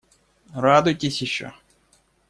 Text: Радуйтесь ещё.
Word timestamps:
Радуйтесь 0.55 1.21
ещё. 1.21 1.53